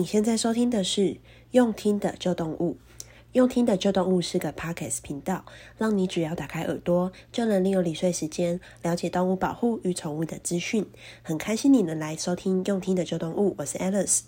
[0.00, 1.18] 你现在收听的是
[1.50, 2.78] 用听的旧动物，
[3.32, 5.44] 用听的旧动物是个 Podcast 频道，
[5.76, 10.86] 让你只要打开耳朵，就能利用零碎时间了解动物保护与宠物的资讯。
[11.22, 14.20] 很开心你能来收听用听的旧动物，我是 Alice。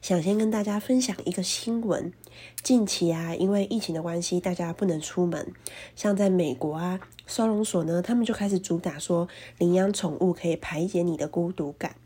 [0.00, 2.12] 想先跟大家分享一个新闻。
[2.62, 5.52] 近期啊，因为疫情的关系，大家不能出门。
[5.96, 9.28] 像在美国啊，收容所呢，他们就开始主打说，
[9.58, 11.96] 领养宠物可以排解你的孤独感。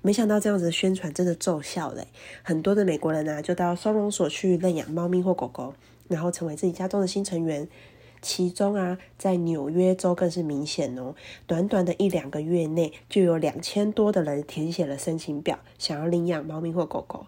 [0.00, 2.08] 没想到这样子的宣传真的奏效嘞，
[2.42, 5.74] 很多的美国人啊，就到收容所去认养猫咪或狗狗，
[6.08, 7.68] 然后成为自己家中的新成员。
[8.22, 11.14] 其中啊，在纽约州更是明显哦，
[11.46, 17.26] 短短的一两个月内，就有两千多的人填写了申请表，想要领养猫咪或狗狗。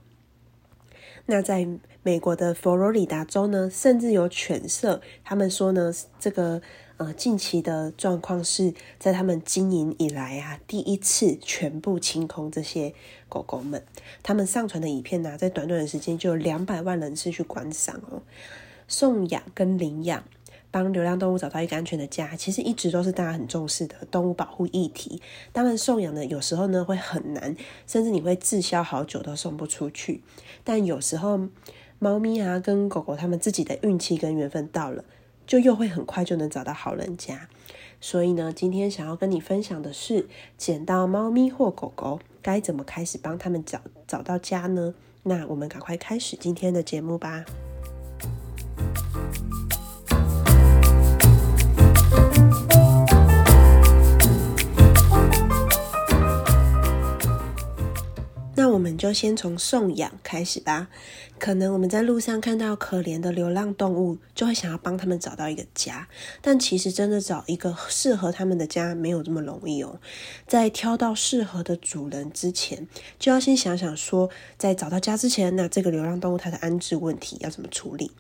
[1.27, 1.67] 那在
[2.03, 6.61] 美国的佛罗里达州呢，甚至有犬舍，他们说呢，这个
[6.99, 12.93] 呃近期的状况是在他们经营以来啊，第一次全部清空这些
[13.29, 13.83] 狗狗们。
[14.23, 18.23] 他们上传的影片呢、在短短的时间就有两百万人次去观赏哦，
[18.87, 20.25] 送养跟领养。
[20.75, 25.23] 帮流浪动物找到一个安全的家，其实一直都是大家很重视的动物保护议题。
[25.53, 27.55] 当然，送养呢，有时候呢会很难，
[27.87, 30.25] 甚至你会滞销好久都送不出去。
[30.65, 31.39] 但有时候，
[32.01, 35.05] 猫咪啊跟狗狗它们自己的运气跟缘分到了，
[35.47, 37.49] 就又会很快就能找到好人家。
[38.01, 40.27] 所以呢，今天想要跟你分享的是，
[40.59, 44.93] 捡到猫咪或狗狗该怎么开始帮他们找找到家呢？
[45.23, 47.45] 那我们赶快开始今天的节目吧。
[58.85, 60.89] 我们就先从送养开始吧。
[61.39, 66.07] 可能我们在路上看到可怜的流浪动物，就会想要帮他们找到一个家。
[66.43, 69.99] 但其实真的找一个适合他们的家没有这么容易哦。
[70.47, 72.87] 在挑到适合的主人之前，
[73.19, 78.11] 就要先想想说，在找到家之前，那这个流浪动物它的安置问题要怎么处理？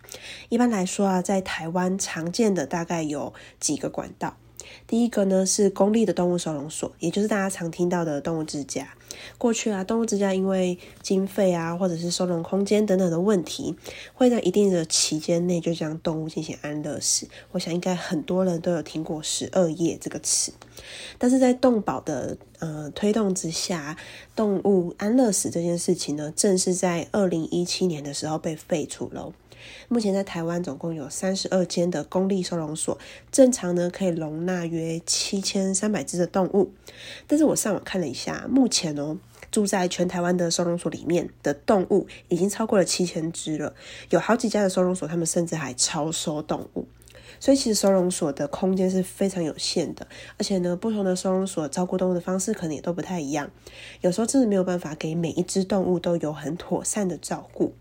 [0.48, 4.38] 一般来说啊，在台湾常见的大概有几个管道。
[4.86, 8.94] 第一个呢是公立的动物收容所，也就是大家常听到的动物之家。
[9.38, 13.76] 过去啊，动物之家因为经费啊，或者是收容空间等等的问题，
[14.12, 17.28] 会在一定的期间内就将动物进行安乐死。
[17.52, 20.52] 我想应该很多人都有听过“十二夜”这个词。
[21.16, 23.96] 但是在动保的呃推动之下，
[24.34, 29.32] 动物安乐死这件事情呢，正是在二零一七年的时候被废除了。
[29.88, 32.98] 目前在台湾总共有三十二间的公立收容所，
[33.30, 36.72] 正常呢可以容纳约七千三百只的动物。
[37.26, 39.18] 但是我上网看了一下，目前哦
[39.50, 43.74] 住在全台湾的收容所里面的动物已经超过了七千只了。
[44.10, 46.86] 有好几家的收容所，他们甚至还超收动物。
[47.40, 50.06] 所以其实收容所的空间是非常有限的，
[50.38, 53.50] 而且呢，不同的收容所照顾动物的方式可能也都不太一样。
[54.00, 57.74] 有时候真的没有办法给每一只动物都有很妥善的照顾。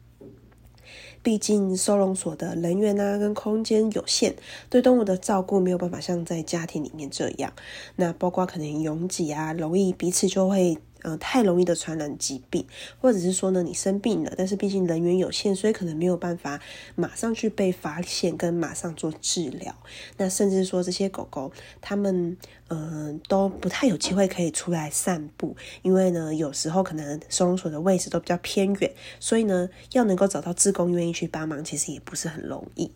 [1.24, 4.36] 毕竟收容所的人员啊，跟空间有限，
[4.70, 7.52] 对动物的照顾没有办法像在家庭里面这样。
[7.96, 10.78] 那包括可能拥挤啊，容易彼此就会。
[11.04, 12.66] 呃，太容易的传染疾病，
[13.02, 16.62] 或者是说呢，你生病了，但是毕竟人员有限，所以可能没有办法
[16.96, 19.76] 马上去被发现跟马上做治疗。
[20.16, 21.52] 那甚至说这些狗狗，
[21.82, 22.38] 它们、
[22.76, 32.92] 呃、都不太有机会可以出来散步，因为呢，有时候可能收容所的位置都比较偏远，所以呢，要能够找到志工愿意去帮忙，其实也不是很容易。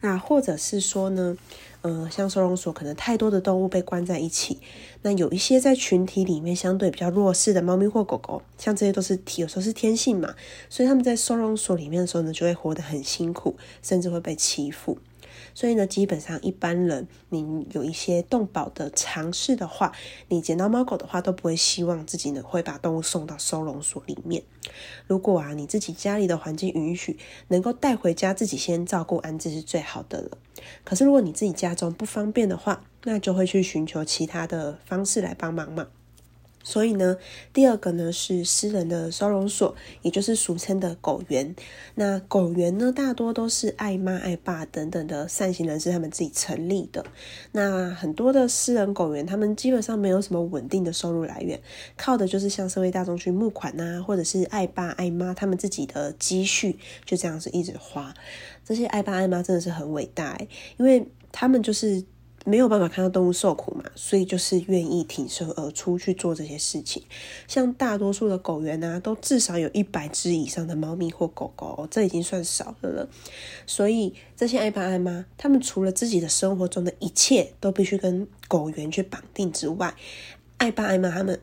[0.00, 1.36] 那或者是说呢，
[1.82, 4.58] 呃，像收容所可能太多的动物被关在一起，
[5.02, 10.34] 那有一些在群体里面相对比较弱势的猫咪或狗狗，像这些都是有时候是天性嘛，
[10.68, 14.98] 所以他们在收容所里面的时候呢，就会活得很辛苦，甚至会被欺负。
[15.54, 19.92] 所以呢，基本上一般人，你有一些动保的尝试的话，
[20.28, 24.42] 你捡到猫狗的话，都不会希望自己呢会把动物送到收容所里面。
[25.06, 27.18] 如果啊，你自己家里的环境允许，
[27.48, 30.38] 能够带回家自己先照顾安置是最好的了。
[30.84, 35.88] 可是如果你自己家中不方便的话，那就会去寻求其他的方式来帮忙嘛。
[36.70, 37.16] 所以呢，
[37.52, 41.56] 第二个呢是私人的收容所，也就是俗称的狗园。
[41.96, 47.04] 那狗园呢，大多都是爱妈爱爸等等的善心人士他们自己成立的。
[47.50, 51.60] 那很多的私人狗园，他们基本上没有什么稳定的收入来源，
[51.96, 58.14] 靠的就是向社会大众去募款呐，或者是爱爸爱妈他们自己的积蓄，就这样子一直花。
[58.64, 62.04] 这些爱爸爱妈真的是很伟大欸，因为他们就是。
[62.46, 67.02] 没有办法看到动物受苦嘛，所以就是愿意挺身而出去做这些事情。
[67.46, 73.08] 像大多数的狗园啊，都至少有一百只以上的猫咪或狗狗，这已经算少的了。
[73.66, 79.94] 所以这些爱爸爱妈，他们除了自己的生活中的一切都必须跟狗园去绑定之外，
[80.56, 81.38] 爱爸爱妈他们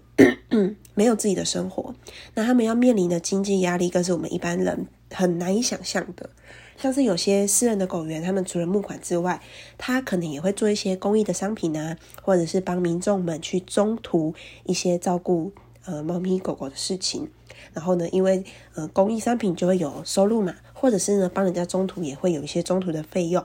[0.96, 1.94] 没有自己的生活，
[2.34, 6.32] 那他们要面临的经济压力，更是我们一般人很难以想象的。
[6.78, 9.42] 像是有些私人的狗园，他们除了募款之外，
[9.78, 14.34] 他可能也会做一些公益的商品啊，或者是帮民众们去中途
[14.66, 15.52] 一些照顾
[15.86, 17.30] 呃猫咪狗狗的事情。
[17.74, 18.44] 然后呢，因为
[18.76, 23.44] 呃公益商品就会有收入嘛，或者是呢帮人家中途也会有一些中途的费用，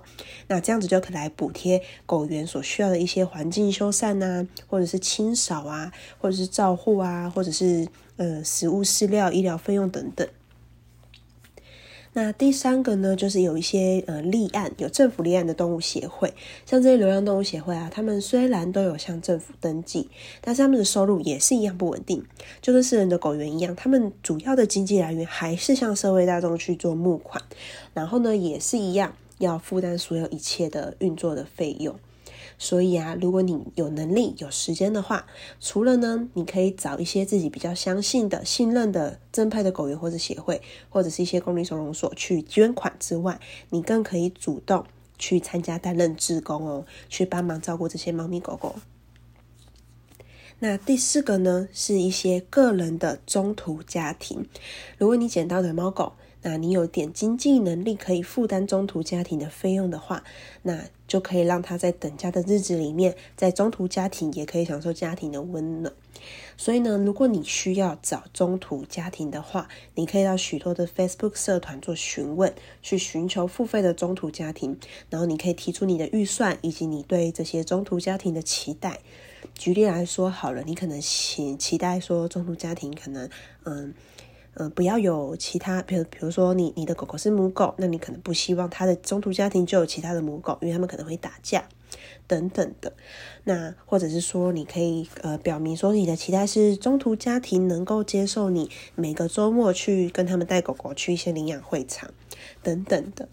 [0.49, 10.29] 那这样子就可以来补贴狗园所需要的一些环境修缮啊，或者是清扫啊，或者是照护啊，或者是呃食物饲料、医疗费用等等。
[12.15, 16.35] 那第三个呢，就是有一些呃立案有政府立案的动物协会，
[16.67, 20.11] 像这些流浪动物协会啊，他们虽然都有向政府登记，
[20.43, 22.23] 但是他们的收入也是一样不稳定，
[22.61, 27.43] 就跟私人的狗园一样，他们主要的经济来源还是向社会大众去做募款，
[27.95, 31.99] 然后呢，也是一样要负担所有一切的运作的费用。
[32.59, 35.27] 所以啊，如果你有能力、有时间的话，
[35.61, 43.41] 除了呢，你可以找一些自己比较相信的、信任的正派的狗园或者协会，或者是一些公立收容所去捐款之外，
[43.71, 44.85] 你更可以主动
[45.19, 48.77] 去参加担任志工哦，去帮忙照顾这些猫咪狗狗。
[50.61, 54.47] 那第四个呢，是一些个人的中途家庭，
[54.97, 56.13] 如果你捡到的猫狗，
[56.43, 60.25] 那你有点经济能力可以负担中途家庭的费用的话，
[60.63, 65.93] 那就可以让他在等家的日子里面，在中途家庭也可以享受家庭的温暖。
[66.57, 72.53] 所以呢，如果你需要找中途家庭的话，你可以到许多的 Facebook 社团做询问，
[72.83, 74.77] 去寻求付费的中途家庭。
[75.11, 78.99] 然后你可以提出你的预算以及你对这些中途家庭的期待。
[79.55, 83.29] 举例来说好了，你可能期期待说中途家庭可能
[83.65, 83.95] 嗯。
[84.55, 91.65] 呃，不要有其他，比如比如说你你的狗狗是母狗，那你可能不希望它的中途家庭就有其他的母狗，因为他们可能会打架
[92.27, 92.93] 等等的。
[93.45, 102.11] 那或者是说，你可以呃表明说你的期待是中途家庭能够接受你每个周末去跟他们带狗狗去一些领养会场
[102.63, 103.29] 等等的。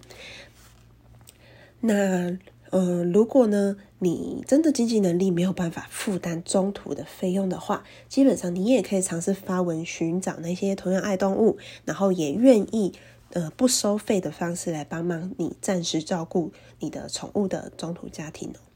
[1.82, 2.38] 那。
[2.72, 12.94] 嗯、如果呢，你真的经济能力没有办法负担中途的费用的话，基本上你也可以尝试发文寻找那些同样爱动物，然后也愿意
[13.32, 18.69] 呃不收费的方式来帮忙你暂时照顾你的宠物的中途家庭哦。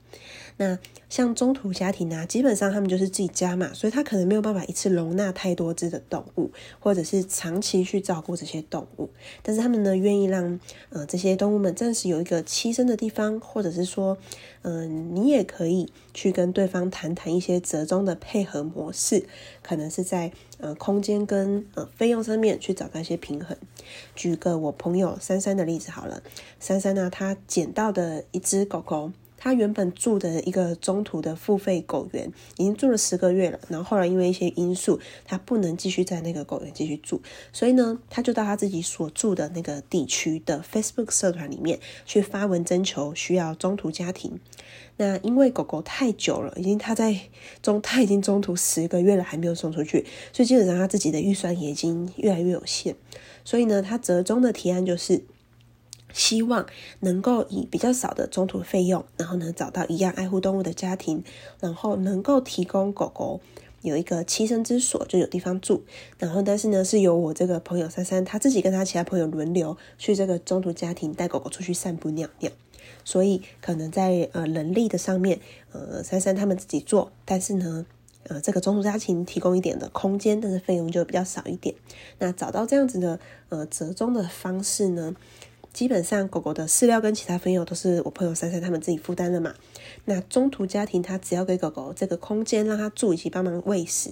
[0.57, 0.77] 那
[1.09, 9.09] 像中途家庭啊，基本上他们就是自己家嘛，所以他可能没有办法一次容纳太多只的动物，或者是长期去照顾这些动物。
[9.41, 10.59] 但是他们呢，愿意让
[10.89, 14.17] 呃这些动物们暂时有一个栖身的地方，或者是说，
[14.61, 19.25] 嗯、你也可以去跟对方谈谈一些折中的配合模式，
[19.61, 23.57] 可能是在呃空间跟呃费用上面去找到一些平衡。
[24.15, 26.21] 举个我朋友珊珊的例子好了，
[26.59, 29.11] 珊珊呢，她捡到的一只狗狗。
[29.43, 33.59] 他原本住的一个中途的付费狗园，已经住了十个月了。
[33.67, 44.39] 然后后来因为一些因素，他不能继续在那个狗园继续住，所以呢，他就到他自己所住的那个地区的 Facebook 社团里面去发文征求需要中途家庭。
[44.95, 47.19] 那因为狗狗太久了，已经他在
[47.61, 52.95] 中，他已经中途十个月了，还没有送出去，所以基本上他自己的预算也已经越来越有限。
[53.43, 55.25] 所以呢，他折中的提案就是。
[56.13, 56.65] 希望
[57.01, 61.24] 能够以比较少的中途费用，然后呢，找到一样爱护动物的家庭，
[61.60, 63.42] 然后能够提供狗狗
[63.81, 65.83] 有一个栖身之所，就有地方住。
[66.17, 72.50] 然后，但是呢，是由我这个朋友珊珊，他自己跟他其他朋友轮流去这个中途家庭带狗狗出去散步尿尿。
[73.03, 75.41] 所以，可能在呃人力的上面，
[75.74, 77.86] 呃，珊珊他们自己做，但是呢，
[78.29, 81.75] 呃，这个中途家庭提供一点的空间，但是费用就比较少一点。
[82.20, 85.13] 那找到这样子的呃折中的方式呢？
[85.74, 89.56] 基本上，狗狗的饲料跟其他费用都是我朋友珊珊他们自己负担的嘛。
[90.06, 94.12] 那中途家庭他只要给狗狗这个空间让它住，以及帮忙喂食，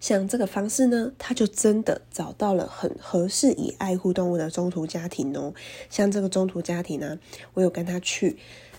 [0.00, 5.52] 像这个方式呢，他就真的找到了很合适以爱护动物的中途家庭哦。
[5.90, 7.18] 像这个中途家庭呢、
[7.52, 8.38] 我有跟他去。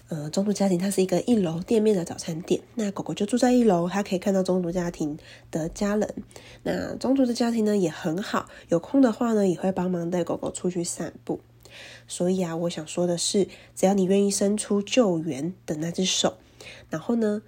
[0.09, 5.17] 呃，中途家庭它是一个一楼店面的早餐店，那狗狗就住在一楼，它可以看到中途家庭
[5.51, 6.13] 的家人。
[6.63, 11.39] 那中途的家庭呢也很好，有空的话呢也会帮忙带狗狗出去散步。
[12.07, 16.37] 所以啊，我想说的是，只要你愿意伸出救援的那只手，
[16.89, 17.43] 然后呢，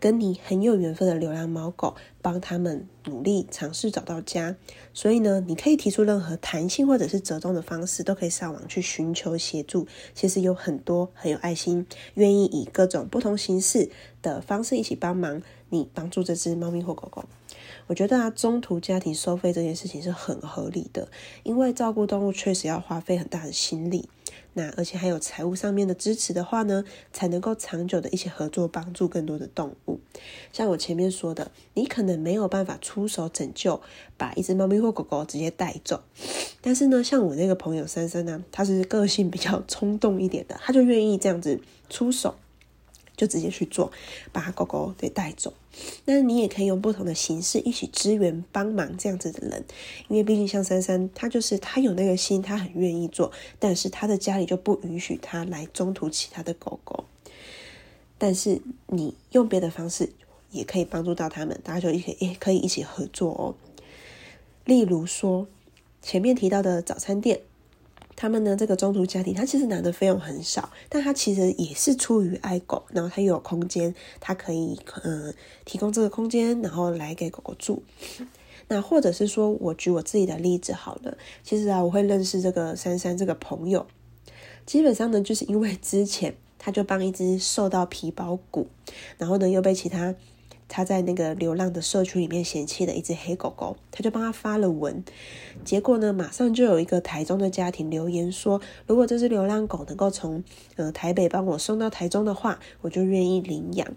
[0.00, 4.56] 跟你很有缘分的流浪猫狗，帮他们努力尝试找到家。
[4.94, 9.86] 所以呢，你可以提出任何弹性或者是折中的方式，都可以上网去寻求协助。
[10.14, 13.90] 其实有很多很有爱心，愿意以各种不同形式
[14.22, 17.26] 的方式一起帮忙你，帮助这只猫咪或狗狗。
[17.86, 21.08] 我觉得啊，中途家庭收费这件事情是很合理的，
[21.42, 24.08] 因为照顾动物确实要花费很大的心力。
[24.54, 30.00] 那而且还有财务上面的支持的话呢，才能够长久的一起合作，帮助更多的动物。
[30.52, 33.80] 像我前面说的，你可能没有办法出手拯救，
[34.16, 36.02] 把一只猫咪或狗狗直接带走，
[36.60, 42.34] 但是呢，像我那个朋友珊珊呢，他是个性比较冲动一点的，他就愿意这样子出手。
[43.16, 43.92] 就直接去做，
[44.32, 45.52] 把狗狗给带走。
[46.04, 49.64] 那你也可以用不同的形式一起支援帮忙这样子的人，
[50.08, 57.04] 因为毕竟像珊珊，她就是她有那个心，她很愿意做，但是她的家里就不允许她来中途其他的狗狗。
[58.18, 60.12] 但是你用别的方式
[60.50, 63.54] 也可以帮助到他们，大家就也可以也可以一起合作哦。
[64.64, 65.46] 例如说
[66.02, 67.40] 前面提到的早餐店。
[68.20, 75.32] 他们呢，这个中途家庭，他其实拿的费用很少，但他其实也是出于爱狗，然后他又有空间，他可以嗯
[75.64, 77.82] 提供这个空间，然后来给狗狗住。
[78.68, 83.86] 那或者是说，我举我自己的例子好了，其实啊，我会认识这个珊珊这个朋友，
[84.66, 88.68] 基本上呢，就是因为之前他就帮一只受到皮包骨，
[89.16, 90.14] 然后呢又被其他。
[90.70, 95.04] 他在那个流浪的社区里面嫌弃的一只黑狗狗，他就帮他发了文，
[95.64, 100.44] 结果呢，马上就有一个台中的家庭留言说，如果这只流浪狗能够从
[100.76, 103.88] 呃台北帮我送到台中的话，我就愿意领养。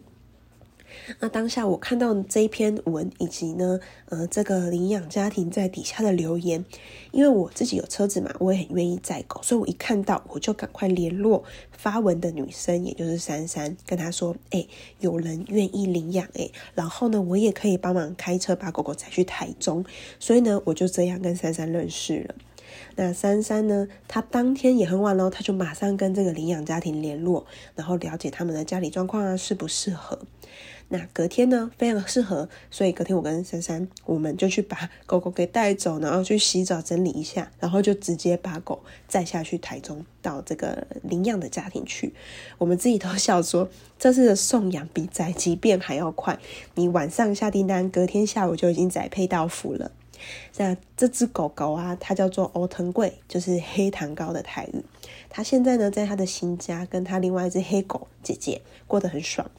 [1.19, 6.63] 那当下我看到这一篇文，以及呢，呃，这个领养家庭在底下的留言，
[7.11, 14.65] 因为我自己有车子嘛，我也很愿意载狗，所以我一看到我就赶快联络发文的女生，也就是珊珊，跟她说，哎、
[14.99, 19.85] 有人愿意领养，哎，然后呢，我也可以帮忙开车把狗狗载去台中，
[20.19, 22.35] 所以呢，我就这样跟珊珊认识了。
[22.95, 27.45] 那珊珊呢，她当天也很晚喽，她就马上跟这个领养家庭联络，
[27.75, 30.19] 然后了解他们的家里状况啊，适不适合。
[30.93, 42.13] 那隔天呢，非常适合，所以隔天我跟珊珊，我们就去把狗狗给带走，然后去洗澡整理一下，然后就直接把狗载下去台中，到这个领养的家庭去。
[42.59, 46.37] 我们自己都笑说，这次的送养比宅急便还要快，
[46.75, 49.91] 你晚上下订单，隔天下午就已经宅配到府了。
[50.57, 54.85] 那这只狗狗啊，它叫做欧藤贵，就是黑糖糕的台语。
[55.27, 59.49] 它现在呢，在它的新家，跟它另外一只黑狗姐姐过得很爽。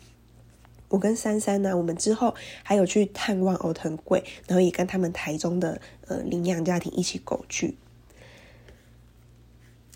[0.94, 7.76] 我跟珊珊呢，我们之后还有去探望欧腾贵，然后也跟他们台中的呃领养家庭一起狗聚。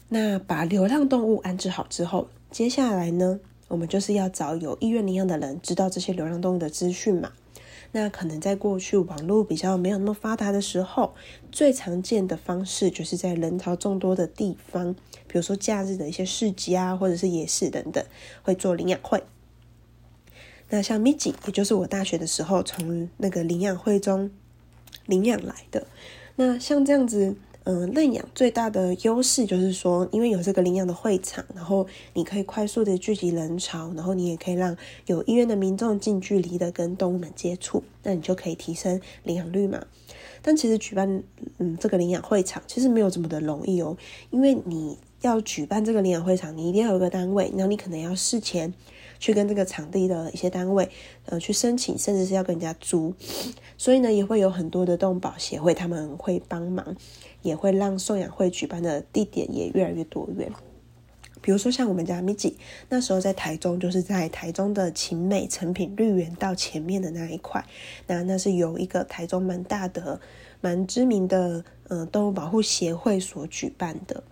[0.08, 3.38] 那把流浪动物安置好之后，接下来呢，
[3.68, 7.30] 我们就是要找有意愿领养的人，知道这些流浪动物的资讯嘛。
[7.92, 11.14] 那可能在过去网络比较没有那么发达的时候，
[11.52, 14.94] 最常见的方式就是在人潮众多的地方，
[15.28, 18.04] 比如说假日的一些市集啊，或者是夜市等等，
[18.42, 19.22] 会做领养会。
[20.70, 24.30] 那像米吉，也就是我大学的时候从那个领养会中
[25.06, 25.86] 领养来的。
[26.36, 27.34] 那像这样子，
[27.64, 39.84] 嗯、呃，认养最大的优势就是说，因为有这个领养的会场，然后你可以快速的聚集人潮，然后你也可以让有意愿的民众近距离的跟动物们接触，那你就可以提升领养率嘛。
[40.42, 41.22] 但其实举办
[41.56, 43.96] 嗯这个领养会场其实没有这么的容易哦，
[44.30, 48.74] 因为你要举办这个领养会场，你一定要有个单位，然后你可能要事前。
[49.18, 50.90] 去跟这个场地的一些单位，
[51.26, 53.14] 呃，去申请，甚至是要跟人家租，
[53.76, 56.96] 所以呢，也会有很多的动物保协会，他们会帮忙，
[57.42, 60.52] 也会让送养会举办的地点也越来越多元。
[61.40, 62.58] 比如说像我们家米吉，
[62.88, 67.64] 那时候在台中，就是在台中的晴美成品绿园道前面的那一块，
[68.08, 70.20] 那那是由一个台中蛮大的、
[70.60, 74.24] 蛮知名的呃动物保护协会所举办的。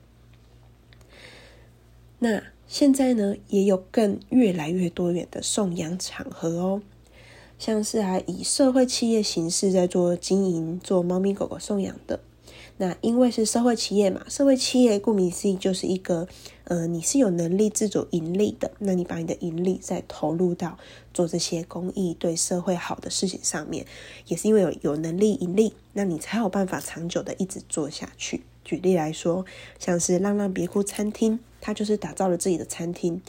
[2.18, 6.82] 那现在呢，也有更越来越多元的送养场合哦，
[7.58, 12.20] 像是啊以社会企业形式在做经营，做猫咪狗狗送养的。
[12.78, 16.28] 那因为是社会企业嘛，社会企业顾名思义就是一个，
[16.64, 20.76] 呃，你是有能力自主盈利的，那你把你的盈利再投入到
[21.14, 23.86] 做这些公益对社会好的事情上面，
[24.26, 28.42] 也是因为有有能力盈利，那你才有办法长久的一直做下去。
[28.66, 29.46] 举例来说，
[29.78, 31.38] 像是浪浪别哭餐厅。
[31.58, 33.20] 它就是打造了自己的餐厅，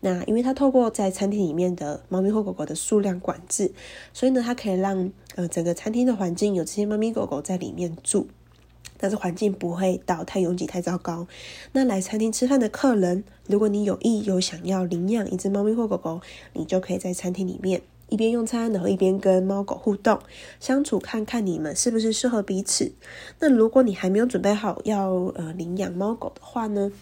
[0.00, 3.70] 那因为它透过在餐厅里面的猫咪或狗狗的数量管制，
[4.12, 8.26] 所以呢，它可以让呃整个餐厅的环境有这些猫咪狗狗在里面住，
[8.96, 11.28] 但是环境不会到太拥挤太糟糕。
[11.70, 16.20] 那来餐厅吃饭的客人，如果你有意有想要领养一只猫咪或狗狗，
[16.54, 17.80] 你就可以在餐厅里面
[18.14, 20.20] 一边用餐，然后一边跟猫狗互动
[20.60, 22.92] 相处，看看你们是不是适合彼此。
[23.40, 26.92] 那如果你还没有准备好要呃领养猫狗的话呢？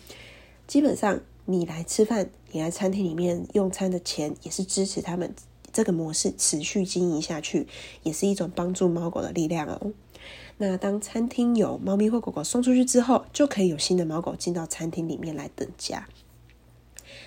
[0.66, 5.34] 基本上，你来吃饭，你来餐厅里面用餐的钱，也是支持他们
[5.70, 7.66] 这个模式持续经营下去，
[8.04, 9.92] 也是一种帮助猫狗的力量哦。
[10.56, 16.08] 那当餐厅有猫咪或狗狗送出去之后，就可以有新的猫狗进到餐厅里面来等家。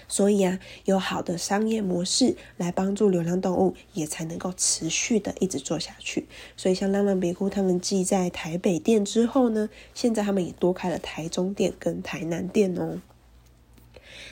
[0.07, 6.27] 所以啊，有好的商业模式来帮助流浪动物，也才能够持续的一直做下去。
[6.55, 13.01] 所以像浪浪别哭他们继在台北店之后呢，现在他们也多开了台中店跟台南店哦。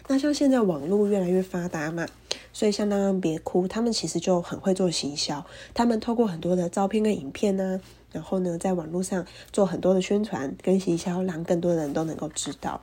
[0.08, 2.06] 那像现在网络越来越发达嘛，
[2.52, 7.80] 所以像浪浪别哭他们其实就很会做行销，他们透过很多的照片跟影片呢、
[8.12, 12.82] 然后呢，在网络上做很多的宣传跟行销，让更多的人都能够知道。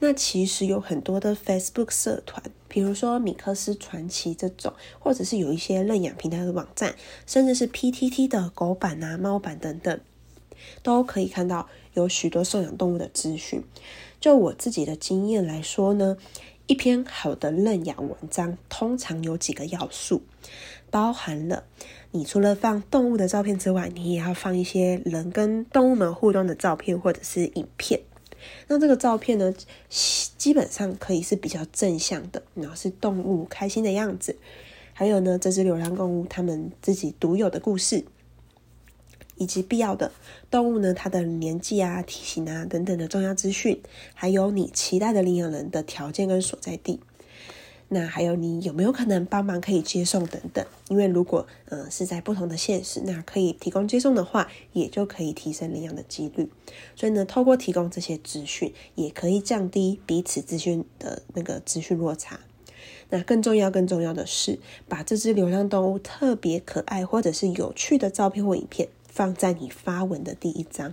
[0.00, 6.94] 那其实有很多的 Facebook 社团，比如说米克斯传奇这种，或者是有一些认养平台的网站，
[7.26, 10.00] 甚至是 PTT 的狗版啊、猫版等等，
[10.82, 13.64] 都可以看到有许多送养动物的资讯。
[14.20, 16.16] 就我自己的经验来说呢，
[16.68, 20.22] 一篇好的认养文章通常有几个要素，
[20.90, 21.64] 包含了
[22.12, 28.00] 你除了放动物的照片之外，你也要放一些人跟动物们互动的照片或者是影片。
[28.66, 29.54] 那这个照片呢，
[29.88, 34.36] 基本上可以是比较正向的，然后是动物开心的样子，
[34.92, 38.04] 还有呢，这只流浪动物它们自己独有的故事，
[39.36, 40.12] 以及必要的。
[40.50, 43.80] 动物呢，它的年纪啊、体型啊等等的重要资讯，
[44.14, 47.00] 还有你期待的领养人的条件跟所在地。
[47.90, 50.64] 那还有你有没有可能帮忙可以接送等等？
[50.88, 56.50] 因为如果呃是在不同的县市，那可以提供接送的话，也就可以提升领养的几率。
[56.94, 62.40] 所以呢，透过提供这些资讯，也可以降低彼此资讯的那个资讯落差。
[63.10, 70.92] 那更重要、更重要的是，把这只流浪动物特别可爱或者是有趣的照片或影片放在你发文的第一张。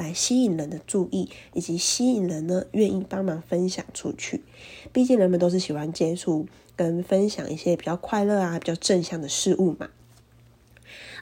[0.00, 4.42] 来吸引人的注意，以及吸引人呢愿意帮忙分享出去。
[4.92, 9.90] 毕竟人们都是喜欢接触跟分享一些比较快乐啊、比较正向的事物嘛。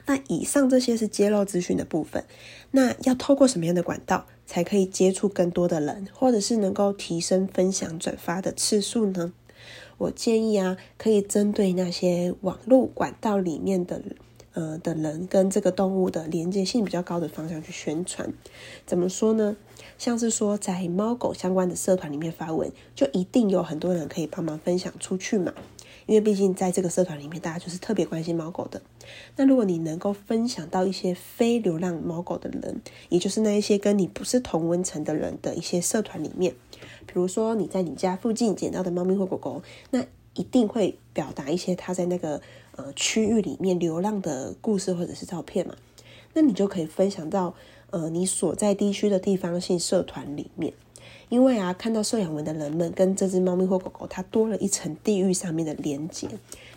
[0.05, 2.23] 那以上这些是揭露资讯的部分。
[2.71, 9.33] 那要透过什么样的管道才可以接触更多的人，或者是能够提升分享转发的次数呢？
[9.97, 14.01] 我建议啊，可以针对那些网络管道里面的。
[14.59, 18.33] 呃，的人跟这个动物的连接性比较高的方向去宣传，
[18.85, 19.55] 怎么说呢？
[19.97, 25.53] 像是说在猫狗相关的社团里面发文，就一定有很多人可以帮忙分享出去嘛。
[26.07, 28.81] 因为毕竟在这个社团里面，大家就是特别关心猫狗的。
[29.37, 36.53] 那如果你能够分享到一些非流浪猫狗的人，也就是那一些跟你不是同温层的人的一些社团里面，
[37.05, 40.03] 比如说你在你家附近捡到的猫咪或狗狗，那
[40.33, 42.41] 一定会表达一些他在那个。
[42.79, 45.75] 呃，区域里面流浪的故事或者是照片嘛，
[46.33, 47.53] 那你就可以分享到
[47.89, 50.71] 呃你所在地区的地方性社团里面，
[51.27, 56.29] 因为啊，看到受养文的人们跟这只猫咪或狗狗，它多了一层地域上面的连接，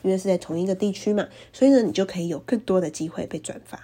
[0.02, 3.78] 因为是在同一个地区嘛，所以呢，你就可以有更多的机会被转发。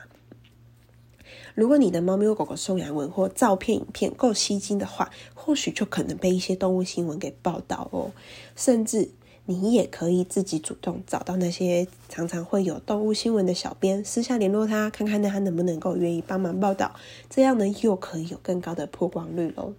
[1.54, 8.10] 如果你的猫咪或狗狗受养文或照片、影片够吸睛的话，或许就可能被一些动物新闻给报道哦，
[8.56, 9.10] 甚至。
[9.50, 16.94] 你也可以自己主动找到那些常常会有动物新闻的小编，私下联络他，看看他能不能够愿意帮忙报道，
[17.30, 19.72] 这样呢又可以有更高的曝光率喽。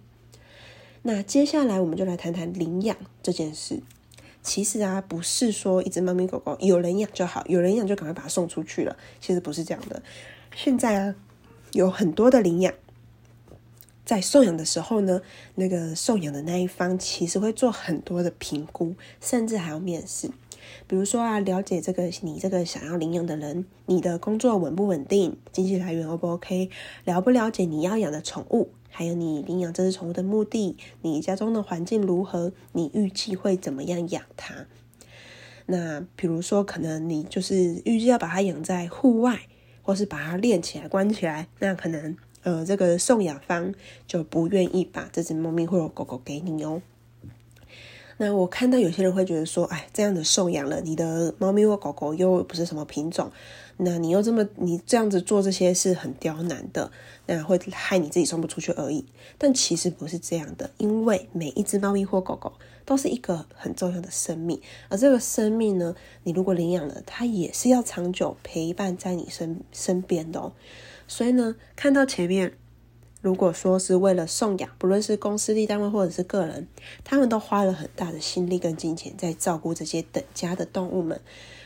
[1.02, 3.80] 那接下来我们就来谈谈领养这件事。
[4.42, 10.02] 其实啊，不是说一只猫咪狗狗有人养就好，有人养就赶快把它送出去了，其实不是这样的。
[10.56, 11.14] 现在啊，
[11.70, 12.74] 有很多的领养。
[14.10, 15.22] 在送养的时候呢，
[15.54, 20.28] 那个送养的那一方其实会做很多的评估，甚至还要面试。
[20.88, 26.70] 比如说啊，了解这个你这个想要领养的人，你的工作稳不稳定，经济来源 O 不 OK，
[27.04, 34.66] 了不了解你要养的宠物，还有你领养这只宠物的目的，你家中的环境如何，你预计会怎么样养它？
[35.66, 39.42] 那比如说，可能你就是预计要把它养在户外，
[39.82, 42.16] 或是把它练起来关起来，那可能。
[42.42, 43.74] 呃，这个送养方
[44.06, 46.80] 就不愿意把这只猫咪或者狗狗给你哦。
[48.16, 53.32] 那我看到有些人会觉得说，哎，这样的送养了，你的猫咪或狗狗又不是什么品种，
[53.78, 56.92] 那你又这么你这样子做这些是很刁难的，
[57.24, 59.06] 那会害你自己送不出去而已。
[59.38, 62.52] 但其实不是这样的，因为每一只猫咪或狗狗
[62.84, 70.52] 都是一个很重要的生命，而这个生命呢，你如果领养了，它也是要长久陪伴在你身身边的哦。
[71.10, 72.52] 所以呢，看到前面，
[73.20, 76.68] 如果说是为了送养，不论是公司、立单位或者是个人，
[77.02, 81.20] 他们都花了很大的心力跟金钱在照顾这些等家的动物们。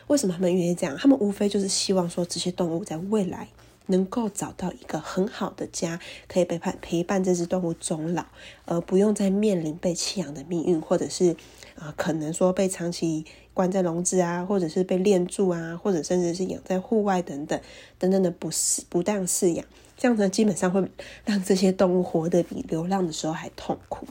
[0.07, 0.97] 为什么他们愿意这样？
[0.97, 3.49] 他们无非就是希望说，这些动物在未来
[3.89, 8.25] 能够找到一个很好的家，可以陪伴陪伴这只动物终老，
[8.65, 11.37] 而不用再面临被弃养的命运，或者是
[11.77, 17.59] 啊、可能说被长期关在笼子啊，或者是被链住啊，或者甚至是养在户外等等
[17.99, 19.65] 等等的不适不当饲养，
[19.97, 20.87] 这样呢，基本上会
[21.25, 24.07] 让这些动物活得比流浪的时候还痛苦。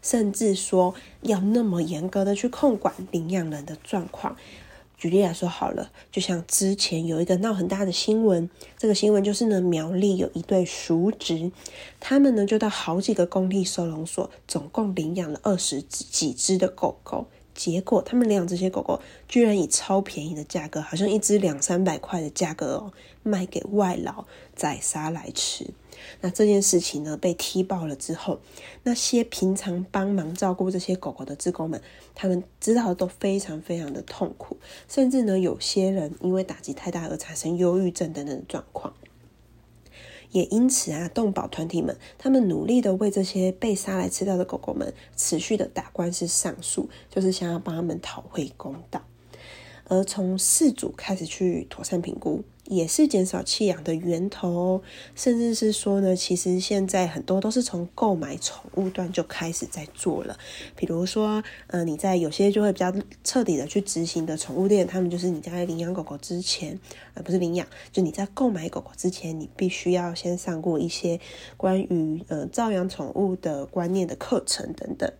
[0.00, 4.36] 甚至说要那么严格的去控管领养人的状况。
[4.96, 11.50] 举例来说好了，就像之前有一个闹很大的新闻，这个新闻就是呢，苗栗有一对叔侄，
[12.00, 17.26] 他们呢就到好几个公立收容所，总共领养了二十几只的狗狗。
[17.56, 22.92] 结果他们领养这些狗狗，居然以超便宜的价格，好像一只两三百块的价格哦，
[23.22, 25.66] 卖给外劳宰杀来吃。
[26.20, 28.38] 那这件事情呢，被踢爆了之后，
[28.82, 31.80] 那些平常帮忙照顾这些狗狗的志工们，
[32.14, 38.92] 他们知道都非常非常的痛苦，甚至呢，有些人因为打击太大而产生忧郁症等等的状况。
[40.30, 49.02] 也因此啊，动保团体们他们努力的为这些被杀来吃掉的狗狗们持续的打官司上诉，就是想要帮他们讨回公道。
[49.88, 54.82] 而从事主开始去妥善评估，也是减少弃养的源头。
[55.14, 60.38] 甚至是说呢，其实现在很多都是从购买宠物端就开始在做了。
[60.74, 62.92] 比如说，呃，你在有些就会比较
[63.24, 66.78] 彻底的去执行的宠物店，他们就是你在领养狗狗之前，
[67.14, 71.20] 呃，不是领养，就你在购买狗狗之前，你必须要先上过一些
[71.56, 75.12] 关于呃照养宠物的观念的课程等等。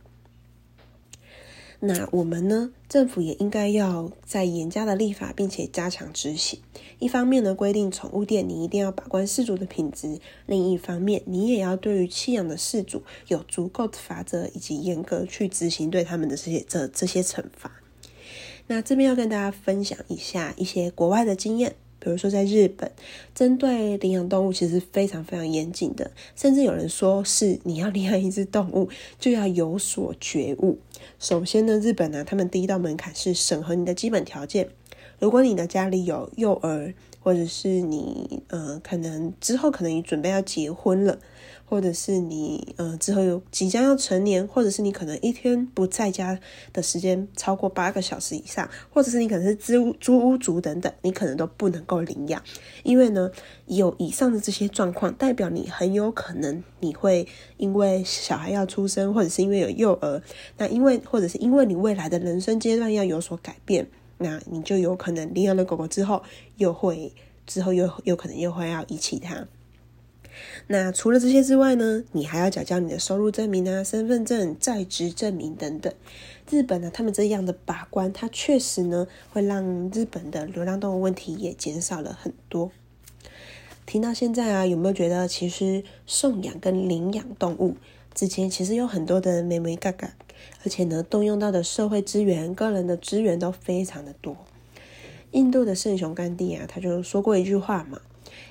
[1.81, 2.73] 那我们呢？
[2.89, 6.61] 政府也应该要在严加的立法，并且加强执行。
[6.99, 17.71] 一方面呢，规定宠物店你一定要把关饲主的品质；另一方面，你也要对于弃养的饲主有足够的罚则，以及严格去执行对他们的这些这这些惩罚。
[18.69, 21.77] 那这边要跟大家分享一下一些国外的经验。
[22.07, 22.89] 比如说，在日本，
[23.35, 28.89] 针对领养动物其实非常非常严谨的，甚至有人说是你要领养一只动物
[29.19, 30.79] 就要有所觉悟。
[31.19, 34.69] 首先呢，日本呢，他们第一道门槛是审核你的基本条件，
[35.19, 36.95] 如果你的家里有幼儿，
[37.27, 41.19] 或者是你呃，可能之后可能你准备要结婚了。
[41.69, 46.39] 或者是你呃之后有即将要成年，或者是你可能一天不在家
[46.73, 52.41] 的时间超过八个小时以上，或者是你可能是租租屋族等等，你可能都不能够领养，
[52.85, 53.29] 因为呢
[53.67, 60.23] 有以上的这些状况，代表你很有可能你会因为小孩要出生，或者是因为有幼儿，
[60.59, 66.23] 那因为或者是因为你未来的人生阶段要有所改变，那你就有可能领养了狗狗之后，
[66.57, 67.13] 又会
[67.47, 69.47] 之后又有可能又会要遗弃它。
[70.67, 75.91] 那除了这些之外呢，你还要缴交你的收入证明啊、身份证、在职证明等等。
[76.51, 82.71] 日本呢，他们这样的把关，它确实呢会让日本的流浪动物问题也减少了很多。
[83.87, 87.77] 听到现在啊，有没有觉得其实送养跟领养动物
[88.13, 90.15] 之间其实有很多的眉眉嘎嘎，
[90.65, 94.37] 而且呢动用到的社会资源、个人的资源都非常的多。
[95.33, 98.01] 印度的圣雄甘地啊，他就说过一句话嘛。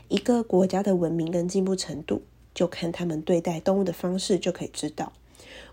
[0.07, 2.21] 一个国家的文明跟进步程度，
[2.53, 5.13] 就看他们对待动物的方式就可以知道。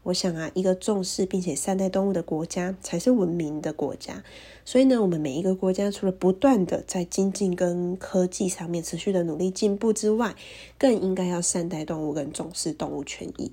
[0.05, 4.23] 我想啊，一个重视并且善待动物的国家，才是文明的国家。
[4.65, 10.35] 所以呢，我们每一个国家除了不断的在经济跟科技上面持续的努力进步之外，
[10.79, 13.53] 更应该要善待动物跟重视动物权益，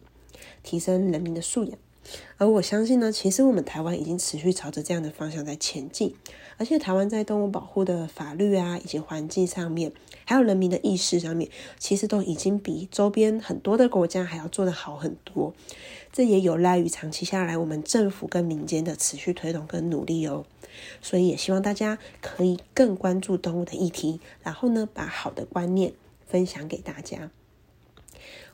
[0.63, 1.77] 提升人民的素养。
[2.37, 6.15] 而我相信呢，其实我们台湾已经持续朝着这样的方向在前进，
[6.57, 9.91] 而且台湾在动物保护的法律啊，以及环境上面，
[10.25, 15.53] 还有人民的意识上面，其实都已经比周边很多的国家还要做得好很多。
[16.11, 20.45] 这也有赖于长期下来我们政府跟民间的持续推动跟努力哦。
[21.01, 25.93] 所以也希望大家可以更关注动物的议题，然后呢，把好的观念
[26.25, 27.29] 分享给大家。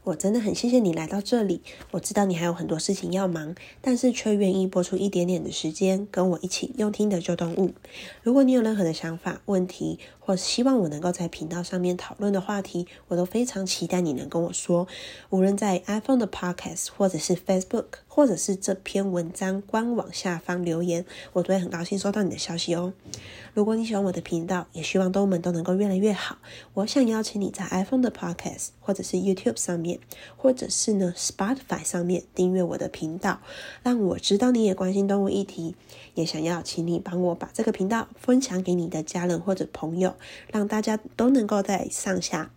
[0.06, 1.62] 我真的很谢谢你来到这里。
[1.90, 7.74] 我知道你还有很多事情要忙，但是却愿意拨出一点点的时间跟我一起用听的旧动物。
[8.22, 14.88] 如果你有任何的想法、问题，或希望我能够在频道上面讨论的话题，我都非常期待你能跟我说。
[15.32, 22.94] 无论在 iPhone 的 Podcast，或者是 Facebook，或者是这篇文章官网下方留言，我都会很高兴收到你的消息哦。
[23.54, 26.38] 如果你喜欢我的频道，也希望动物们都能够越来越好。
[26.76, 30.00] 我想邀请你在 iPhone 的 Podcast 或者是 YouTube 上面，
[30.38, 33.42] 或者是呢 Spotify 上面订阅我的频道，
[33.84, 35.76] 让我知道你也关心动物议题。
[36.14, 40.16] 也想要请你帮我把这个频道分享给你的家人或者朋友，
[40.50, 42.50] 让大家都能够在上下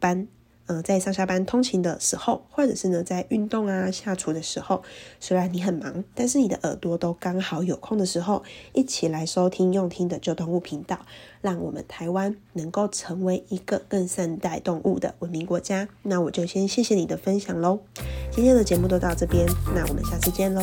[0.00, 0.26] 班。
[0.66, 4.82] 呃，在上下班通勤的时候，或者是呢在运动啊、下厨的时候，
[5.20, 10.98] 虽然你很忙，但是你的耳朵都刚好有空的时候，一起来收听用听的救动物频道，
[11.40, 15.88] 让我们台湾能够成为一个更善待动物的文明国家。
[16.02, 17.78] 那我就先谢谢你的分享喽，
[18.32, 20.60] 今天的节目都到这边，那我们下次见喽。